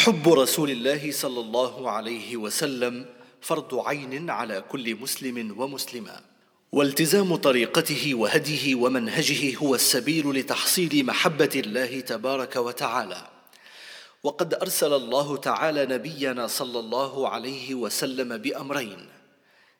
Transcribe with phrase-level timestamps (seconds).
[0.00, 3.06] حب رسول الله صلى الله عليه وسلم
[3.40, 6.20] فرض عين على كل مسلم ومسلمة.
[6.72, 13.28] والتزام طريقته وهديه ومنهجه هو السبيل لتحصيل محبة الله تبارك وتعالى.
[14.22, 19.06] وقد أرسل الله تعالى نبينا صلى الله عليه وسلم بأمرين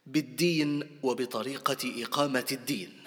[0.07, 3.00] بالدين وبطريقة إقامة الدين.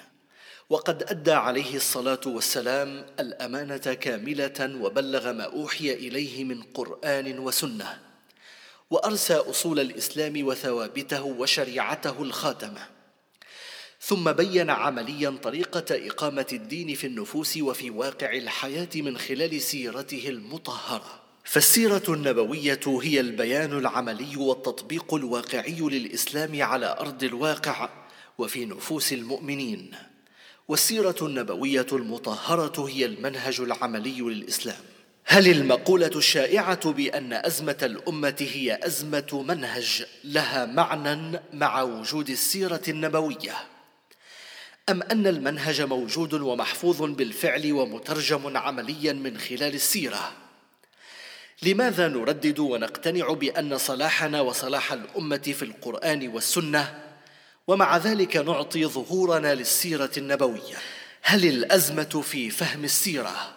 [0.70, 8.00] وقد أدى عليه الصلاة والسلام الأمانة كاملة وبلغ ما أوحي إليه من قرآن وسنة
[8.90, 12.88] وأرسى أصول الإسلام وثوابته وشريعته الخاتمة.
[14.02, 21.22] ثم بين عمليا طريقة إقامة الدين في النفوس وفي واقع الحياة من خلال سيرته المطهرة.
[21.44, 27.90] فالسيرة النبوية هي البيان العملي والتطبيق الواقعي للإسلام على أرض الواقع
[28.38, 30.13] وفي نفوس المؤمنين.
[30.68, 34.84] والسيرة النبوية المطهرة هي المنهج العملي للإسلام.
[35.26, 43.56] هل المقولة الشائعة بأن أزمة الأمة هي أزمة منهج لها معنى مع وجود السيرة النبوية؟
[44.90, 50.32] أم أن المنهج موجود ومحفوظ بالفعل ومترجم عمليا من خلال السيرة؟
[51.64, 57.03] لماذا نردد ونقتنع بأن صلاحنا وصلاح الأمة في القرآن والسنة
[57.68, 60.78] ومع ذلك نعطي ظهورنا للسيرة النبوية.
[61.22, 63.54] هل الأزمة في فهم السيرة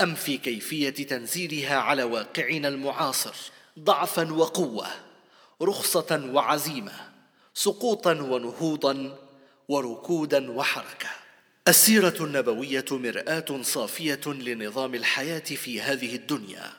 [0.00, 3.34] أم في كيفية تنزيلها على واقعنا المعاصر
[3.78, 4.86] ضعفا وقوة
[5.62, 6.92] رخصة وعزيمة
[7.54, 9.18] سقوطا ونهوضا
[9.68, 11.08] وركودا وحركة؟
[11.68, 16.72] السيرة النبوية مرآة صافية لنظام الحياة في هذه الدنيا.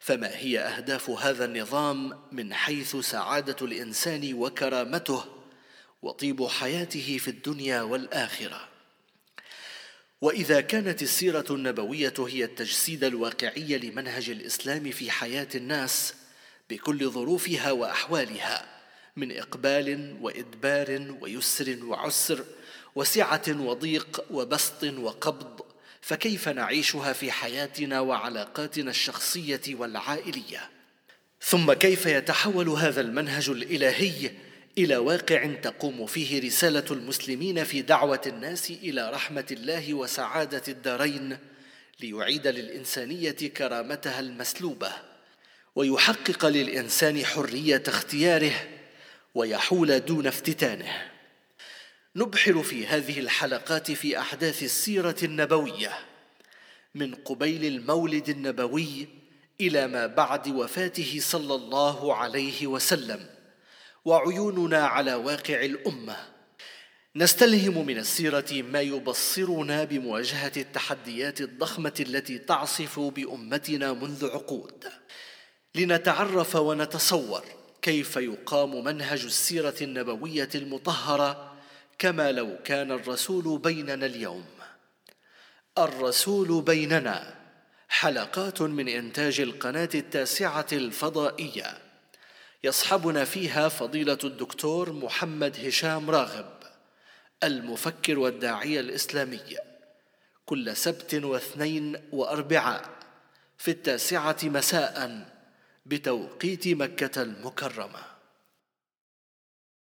[0.00, 5.24] فما هي أهداف هذا النظام من حيث سعادة الإنسان وكرامته
[6.02, 8.68] وطيب حياته في الدنيا والآخرة.
[10.20, 16.14] وإذا كانت السيرة النبوية هي التجسيد الواقعي لمنهج الإسلام في حياة الناس
[16.70, 18.66] بكل ظروفها وأحوالها
[19.16, 22.44] من إقبال وإدبار ويسر وعسر
[22.94, 25.60] وسعة وضيق وبسط وقبض
[26.00, 30.70] فكيف نعيشها في حياتنا وعلاقاتنا الشخصية والعائلية؟
[31.42, 34.30] ثم كيف يتحول هذا المنهج الإلهي
[34.78, 41.38] إلى واقع تقوم فيه رسالة المسلمين في دعوة الناس إلى رحمة الله وسعادة الدارين
[42.00, 44.92] ليعيد للإنسانية كرامتها المسلوبة
[45.76, 48.52] ويحقق للإنسان حرية اختياره
[49.34, 51.10] ويحول دون افتتانه.
[52.16, 55.98] نبحر في هذه الحلقات في أحداث السيرة النبوية
[56.94, 59.08] من قبيل المولد النبوي
[59.60, 63.37] إلى ما بعد وفاته صلى الله عليه وسلم.
[64.04, 66.16] وعيوننا على واقع الأمة.
[67.16, 74.84] نستلهم من السيرة ما يبصرنا بمواجهة التحديات الضخمة التي تعصف بأمتنا منذ عقود.
[75.74, 77.42] لنتعرف ونتصور
[77.82, 81.56] كيف يقام منهج السيرة النبوية المطهرة
[81.98, 84.44] كما لو كان الرسول بيننا اليوم.
[85.78, 87.34] الرسول بيننا
[87.88, 91.87] حلقات من إنتاج القناة التاسعة الفضائية.
[92.64, 96.58] يصحبنا فيها فضيلة الدكتور محمد هشام راغب
[97.44, 99.40] المفكر والداعية الاسلامي
[100.46, 102.90] كل سبت واثنين وأربعاء
[103.58, 105.26] في التاسعة مساء
[105.86, 108.17] بتوقيت مكة المكرمة.